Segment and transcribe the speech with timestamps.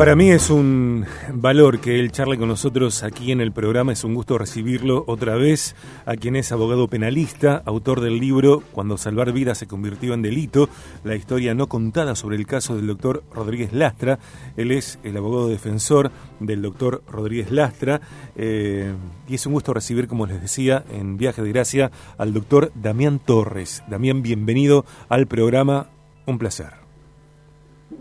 [0.00, 4.02] Para mí es un valor que él charle con nosotros aquí en el programa, es
[4.02, 5.76] un gusto recibirlo otra vez,
[6.06, 10.70] a quien es abogado penalista, autor del libro Cuando salvar vidas se convirtió en delito,
[11.04, 14.18] la historia no contada sobre el caso del doctor Rodríguez Lastra.
[14.56, 18.00] Él es el abogado defensor del doctor Rodríguez Lastra
[18.36, 18.94] eh,
[19.28, 23.18] y es un gusto recibir, como les decía, en Viaje de Gracia al doctor Damián
[23.18, 23.84] Torres.
[23.86, 25.88] Damián, bienvenido al programa,
[26.24, 26.70] un placer.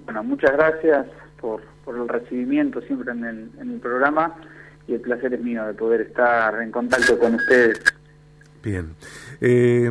[0.06, 1.08] Bueno, muchas gracias
[1.40, 4.36] por, por el recibimiento siempre en el, en el programa
[4.88, 7.80] y el placer es mío de poder estar en contacto con ustedes.
[8.64, 8.96] Bien.
[9.40, 9.90] Eh,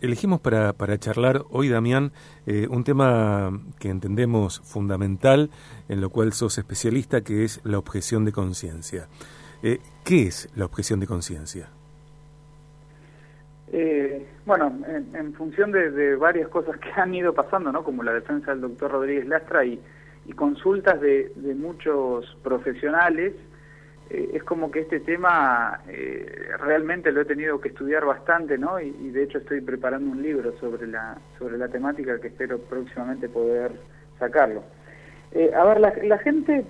[0.00, 2.12] elegimos para, para, charlar hoy, Damián,
[2.46, 5.50] eh, un tema que entendemos fundamental,
[5.88, 9.06] en lo cual sos especialista, que es la objeción de conciencia.
[9.62, 11.68] Eh, ¿Qué es la objeción de conciencia?
[13.72, 17.84] Eh, bueno, en, en función de, de, varias cosas que han ido pasando, ¿no?
[17.84, 19.80] como la defensa del doctor Rodríguez Lastra y,
[20.26, 23.34] y consultas de, de, muchos profesionales,
[24.10, 28.80] eh, es como que este tema eh, realmente lo he tenido que estudiar bastante, ¿no?
[28.80, 33.28] Y, de hecho estoy preparando un libro sobre la sobre la temática que espero próximamente
[33.28, 33.72] poder
[34.18, 34.62] sacarlo.
[35.32, 36.64] Eh, a ver, la, la gente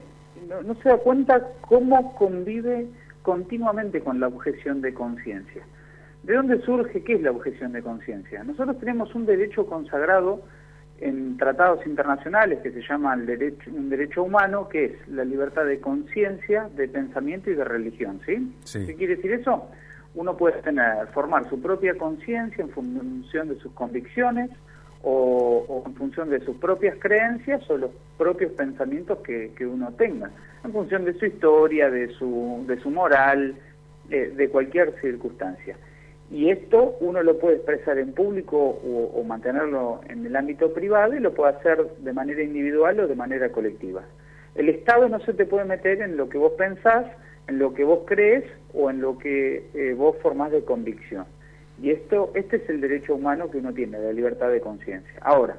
[0.49, 2.89] no, no, se da cuenta cómo convive
[3.23, 5.63] continuamente con la objeción de conciencia.
[6.23, 8.45] ¿De dónde surge qué es la objeción de conciencia?
[8.45, 10.43] Nosotros tenemos un derecho consagrado
[11.01, 15.65] en tratados internacionales que se llama el derecho, un derecho humano, que es la libertad
[15.65, 18.55] de conciencia, de pensamiento y de religión, ¿sí?
[18.65, 18.87] sí.
[18.87, 19.69] ¿Qué quiere decir eso?
[20.15, 24.51] Uno puede tener, formar su propia conciencia en función de sus convicciones
[25.03, 29.93] o, o, en función de sus propias creencias o los propios pensamientos que, que uno
[29.93, 30.31] tenga,
[30.63, 33.55] en función de su historia, de su, de su moral,
[34.11, 35.77] eh, de cualquier circunstancia.
[36.31, 41.15] Y esto uno lo puede expresar en público o, o, mantenerlo en el ámbito privado
[41.15, 44.03] y lo puede hacer de manera individual o de manera colectiva.
[44.55, 47.07] El Estado no se te puede meter en lo que vos pensás,
[47.49, 51.25] en lo que vos crees o en lo que eh, vos formás de convicción.
[51.83, 55.15] Y esto, este es el derecho humano que uno tiene, la libertad de conciencia.
[55.23, 55.57] Ahora,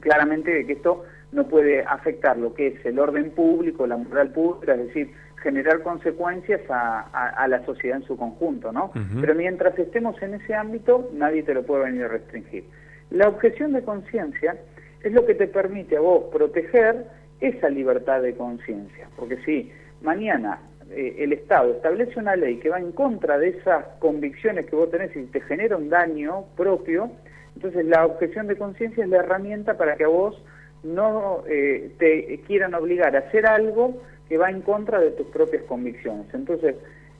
[0.00, 4.74] claramente que esto no puede afectar lo que es el orden público, la moral pública,
[4.74, 5.12] es decir,
[5.46, 8.86] generar consecuencias a, a, a, la sociedad en su conjunto, ¿no?
[8.86, 9.20] Uh -huh.
[9.20, 12.64] Pero mientras estemos en ese ámbito, nadie te lo puede venir a restringir.
[13.10, 14.56] La objeción de conciencia
[15.04, 17.04] es lo que te permite a vos proteger
[17.40, 19.70] esa libertad de conciencia, porque si
[20.02, 20.58] mañana
[20.90, 24.90] eh, el Estado establece una ley que va en contra de esas convicciones que vos
[24.90, 27.10] tenés y te genera un daño propio,
[27.54, 30.34] entonces la objeción de conciencia es la herramienta para que a vos
[30.82, 35.62] no eh, te quieran obligar a hacer algo que va en contra de tus propias
[35.64, 36.26] convicciones.
[36.32, 36.76] Entonces,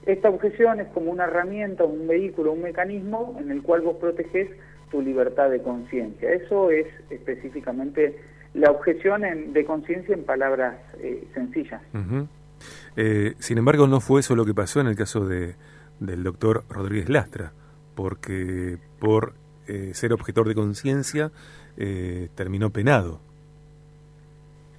[0.06, 4.48] esta objeción es como una herramienta, un vehículo, un mecanismo en el cual vos proteges
[4.90, 6.32] tu libertad de conciencia.
[6.32, 8.16] Eso es específicamente
[8.54, 11.82] la objeción en, de conciencia en palabras eh, sencillas.
[12.96, 15.56] Eh, sin embargo, no fue eso lo que pasó en el caso de,
[16.00, 17.52] del doctor Rodríguez Lastra,
[17.94, 19.34] porque por
[19.66, 21.32] eh, ser objetor de conciencia
[21.76, 23.20] eh, terminó penado.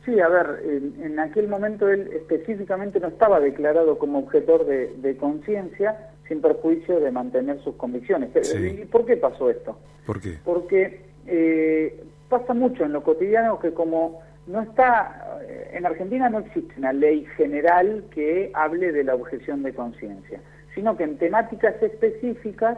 [0.07, 4.95] Sí, a ver, en, en, aquel momento él específicamente no estaba declarado como objetor de,
[4.95, 8.29] de conciencia sin perjuicio de mantener sus convicciones.
[8.41, 8.79] Sí.
[8.84, 9.78] ¿Y por qué pasó esto?
[10.06, 10.38] ¿Por qué?
[10.45, 15.41] Porque eh, pasa mucho en lo cotidiano que como no está,
[15.73, 20.39] en Argentina no existe una ley general que hable de la objeción de conciencia,
[20.74, 22.78] sino que en temáticas específicas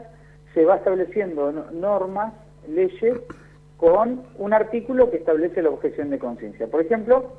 [0.56, 2.34] se va estableciendo normas,
[2.68, 3.20] leyes,
[3.80, 6.68] con un artículo que establece la objeción de conciencia.
[6.68, 7.32] Por ejemplo,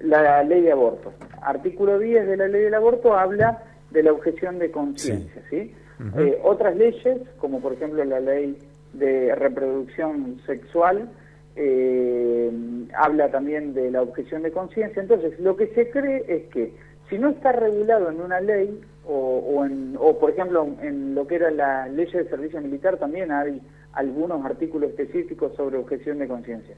[0.00, 1.12] la ley de aborto.
[1.42, 5.58] Artículo 10 de la ley del aborto habla de la objeción de conciencia, ¿sí?
[5.68, 5.74] ¿sí?
[6.00, 6.26] Uh -huh.
[6.26, 8.56] eh, otras leyes, como por ejemplo la ley
[8.94, 11.10] de reproducción sexual,
[11.56, 12.50] eh,
[12.96, 15.02] habla también de la objeción de conciencia.
[15.02, 16.72] Entonces, lo que se cree es que
[17.10, 21.26] si no está regulado en una ley, o, o, en, o por ejemplo en lo
[21.26, 23.60] que era la ley de servicio militar, también hay
[23.92, 26.76] algunos artículos específicos sobre objeción de conciencia.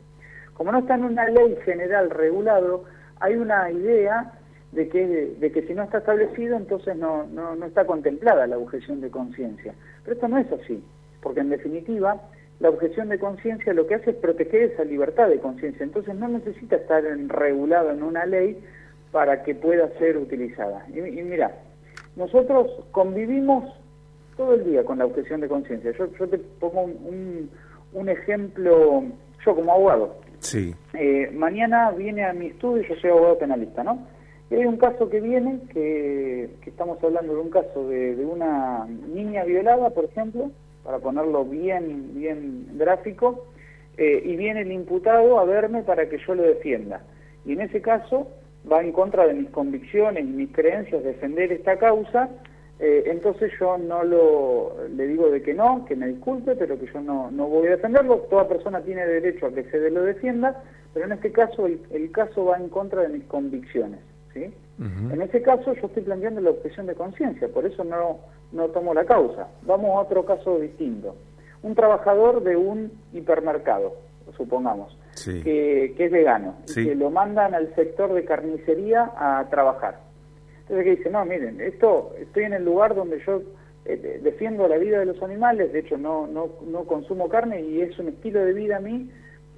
[0.54, 2.84] Como no está en una ley general regulado,
[3.20, 4.32] hay una idea
[4.72, 8.58] de que, de que si no está establecido, entonces no, no, no está contemplada la
[8.58, 9.74] objeción de conciencia.
[10.02, 10.82] Pero esto no es así,
[11.22, 12.20] porque en definitiva
[12.60, 16.28] la objeción de conciencia lo que hace es proteger esa libertad de conciencia, entonces no
[16.28, 18.62] necesita estar en, regulado en una ley
[19.12, 20.84] para que pueda ser utilizada.
[20.92, 21.52] Y, y mira,
[22.16, 23.64] nosotros convivimos
[24.36, 25.92] todo el día con la objeción de conciencia.
[25.92, 27.50] Yo, yo, te pongo un,
[27.92, 29.04] un, ejemplo,
[29.44, 30.16] yo como abogado.
[30.40, 30.74] Sí.
[30.94, 34.06] Eh, mañana viene a mi estudio, yo soy abogado penalista, ¿no?
[34.50, 38.24] Y hay un caso que viene, que, que estamos hablando de un caso de, de,
[38.24, 40.50] una niña violada, por ejemplo,
[40.84, 43.46] para ponerlo bien, bien gráfico,
[43.96, 47.02] eh, y viene el imputado a verme para que yo lo defienda.
[47.46, 48.28] Y en ese caso,
[48.70, 52.28] va en contra de mis convicciones y mis creencias defender esta causa,
[52.80, 56.86] eh, entonces yo no lo le digo de que no, que me disculpe, pero que
[56.86, 58.18] yo no, no voy a defenderlo.
[58.30, 60.62] Toda persona tiene derecho a que se lo defienda,
[60.92, 64.00] pero en este caso el, caso va en contra de mis convicciones.
[64.32, 64.52] ¿sí?
[64.78, 68.18] En ese caso yo estoy planteando la objeción de conciencia, por eso no,
[68.50, 69.48] no tomo la causa.
[69.62, 71.14] Vamos a otro caso distinto.
[71.62, 73.94] Un trabajador de un hipermercado,
[74.36, 80.00] supongamos, que, es vegano, y que lo mandan al sector de carnicería a trabajar.
[80.64, 83.42] Entonces que dice, no, miren, esto estoy en el lugar donde yo
[83.84, 87.82] eh, defiendo la vida de los animales, de hecho no, no, no consumo carne y
[87.82, 89.10] es un estilo de vida a mí,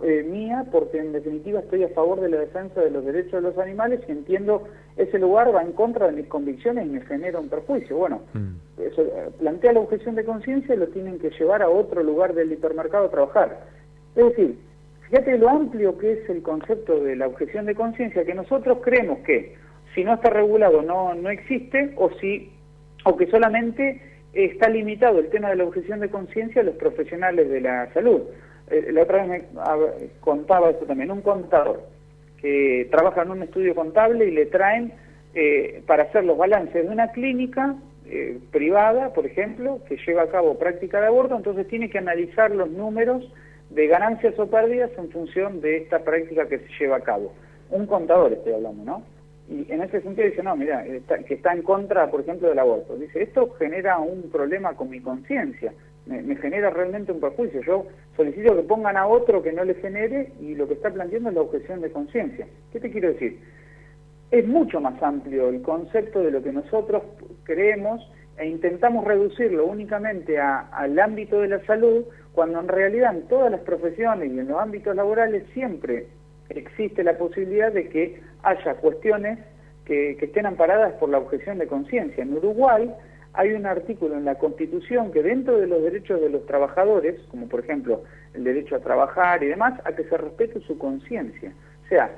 [0.03, 3.41] eh, mía, porque en definitiva estoy a favor de la defensa de los derechos de
[3.41, 4.65] los animales y entiendo
[4.97, 7.97] ese lugar va en contra de mis convicciones y me genera un perjuicio.
[7.97, 8.81] Bueno, mm.
[8.83, 12.35] eso, eh, plantea la objeción de conciencia y lo tienen que llevar a otro lugar
[12.35, 13.61] del hipermercado a trabajar.
[14.17, 14.59] Es decir,
[15.09, 19.21] fíjate lo amplio que es el concepto de la objeción de conciencia, que nosotros creemos
[19.21, 19.55] que
[19.97, 22.53] si no está regulado no, no existe o, si,
[23.05, 24.01] o que solamente
[24.35, 28.21] está limitado el tema de la objeción de conciencia a los profesionales de la salud.
[28.71, 29.59] Eh, la otra vez me
[30.21, 31.83] contaba esto también, un contador
[32.41, 34.93] que trabaja en un estudio contable y le traen
[35.35, 40.29] eh, para hacer los balances de una clínica eh, privada, por ejemplo, que lleva a
[40.29, 43.33] cabo práctica de aborto, entonces tiene que analizar los números
[43.71, 47.33] de ganancias o pérdidas en función de esta práctica que se lleva a cabo.
[47.71, 49.16] Un contador estoy hablando, ¿no?
[49.49, 50.85] Y en ese sentido dice, no, mira,
[51.27, 52.97] que está en contra, por ejemplo, del aborto.
[52.97, 55.73] Dice, esto genera un problema con mi conciencia,
[56.07, 57.61] me, genera realmente un perjuicio.
[57.63, 61.29] Yo solicito que pongan a otro que no le genere y lo que está planteando
[61.29, 62.47] es la objeción de conciencia.
[62.73, 63.39] ¿Qué te quiero decir?
[64.33, 67.03] Es mucho más amplio el concepto de lo que nosotros
[67.45, 68.03] creemos
[68.39, 73.61] e intentamos reducirlo únicamente al ámbito de la salud, cuando en realidad en todas las
[73.61, 76.09] profesiones y en los ámbitos laborales siempre
[76.49, 79.39] existe la posibilidad de que haya cuestiones
[79.85, 82.23] que, estén amparadas por la objeción de conciencia.
[82.23, 82.93] En Uruguay
[83.33, 87.49] hay un artículo en la Constitución que dentro de los derechos de los trabajadores, como
[87.49, 88.03] por ejemplo
[88.35, 91.53] el derecho a trabajar y demás, a que se respete su conciencia.
[91.85, 92.11] O sea,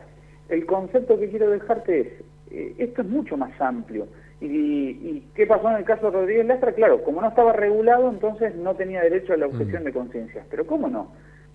[0.48, 2.08] el concepto que quiero dejarte es,
[2.50, 4.06] eh, esto es mucho más amplio.
[4.40, 6.72] Y, qué pasó en el caso de Rodríguez Lastra?
[6.72, 9.86] Claro, como no estaba regulado, entonces no tenía derecho a la objeción mm.
[9.86, 10.44] de conciencia.
[10.48, 11.10] Pero ¿cómo no?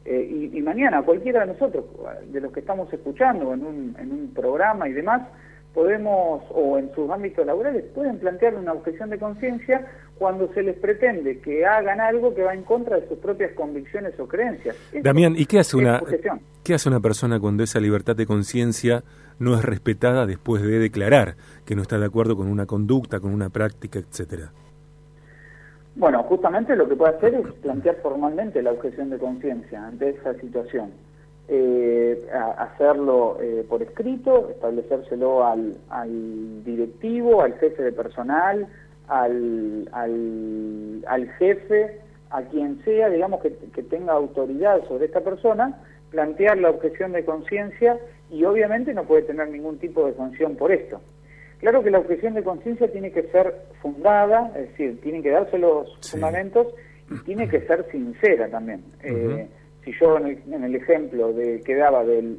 [0.06, 1.86] Eh, y, mañana cualquiera de nosotros,
[2.28, 5.22] de los que estamos escuchando en un, en un programa y demás,
[5.74, 10.78] podemos, o en sus ámbitos laborales, pueden plantear una objeción de conciencia cuando se les
[10.78, 14.76] pretende que hagan algo que va en contra de sus propias convicciones o creencias.
[15.02, 16.02] Damián, ¿y qué hace, una,
[16.64, 19.04] qué hace una persona cuando esa libertad de conciencia
[19.40, 21.36] no es respetada después de declarar
[21.66, 24.52] que no está de acuerdo con una conducta, con una práctica, etcétera?
[25.96, 30.34] Bueno, justamente lo que puede hacer es plantear formalmente la objeción de conciencia ante esa
[30.36, 30.92] situación.
[31.48, 32.26] Eh,
[32.58, 38.66] hacerlo eh, por escrito, establecérselo al, al, directivo, al jefe de personal,
[39.08, 42.00] al, al, al jefe,
[42.32, 45.80] a quien sea, digamos, que, que, tenga autoridad sobre esta persona,
[46.10, 48.00] plantear la objeción de conciencia
[48.32, 51.02] y obviamente no puede tener ningún tipo de sanción por esto.
[51.64, 55.58] Claro que la objeción de conciencia tiene que ser fundada, es decir, tienen que darse
[55.58, 56.68] los fundamentos
[57.10, 58.84] y tiene que ser sincera también.
[59.02, 59.48] Eh,
[59.86, 62.38] si yo en el, ejemplo de, que daba del,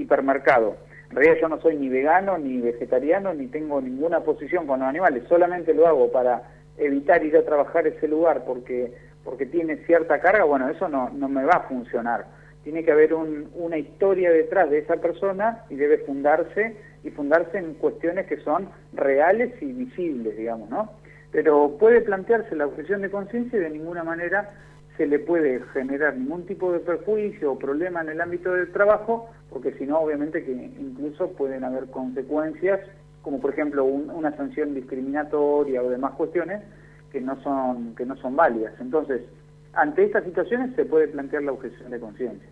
[0.00, 0.78] hipermercado,
[1.10, 4.88] en realidad yo no soy ni vegano, ni vegetariano, ni tengo ninguna posición con los
[4.88, 6.42] animales, solamente lo hago para
[6.78, 8.90] evitar ir a trabajar ese lugar porque,
[9.22, 12.24] porque tiene cierta carga, bueno, eso no, no me va a funcionar.
[12.70, 17.74] Tiene que haber una historia detrás de esa persona y debe fundarse y fundarse en
[17.74, 20.92] cuestiones que son reales y visibles, digamos, ¿no?
[21.32, 24.50] Pero puede plantearse la objeción de conciencia y de ninguna manera
[24.96, 29.28] se le puede generar ningún tipo de perjuicio o problema en el ámbito del trabajo,
[29.50, 32.78] porque si no, obviamente que incluso pueden haber consecuencias,
[33.22, 36.62] como por ejemplo una sanción discriminatoria o demás cuestiones
[37.10, 38.74] que no son que no son válidas.
[38.80, 39.22] Entonces,
[39.72, 42.48] ante estas situaciones se puede plantear la objeción de conciencia.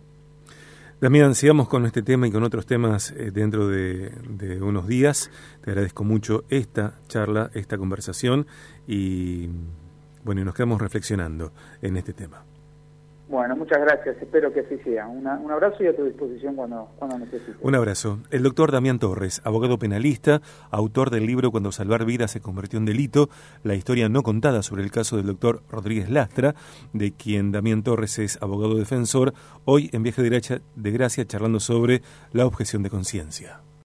[1.01, 4.11] Damián, sigamos con este tema y con otros temas eh, dentro de,
[4.61, 5.31] unos días.
[5.61, 8.47] Te agradezco mucho esta charla, esta conversación
[8.85, 9.47] y
[10.25, 12.43] bueno, y nos quedamos reflexionando en este tema.
[13.29, 14.17] Bueno, muchas gracias.
[14.19, 15.07] Espero que así sea.
[15.07, 17.57] un abrazo y a tu disposición cuando, cuando necesites.
[17.61, 18.19] Un abrazo.
[18.31, 22.85] El doctor Damián Torres, abogado penalista, autor del libro Cuando salvar vidas se convirtió en
[22.85, 23.29] delito,
[23.61, 26.55] la historia no contada sobre el caso del doctor Rodríguez Lastra,
[26.93, 31.59] de quien Damián Torres es abogado defensor, hoy en Viaje de Gracia, de Gracia charlando
[31.59, 32.01] sobre
[32.33, 33.61] la objeción de conciencia.